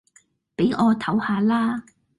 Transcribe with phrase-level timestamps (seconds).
[0.55, 1.83] 俾我唞吓啦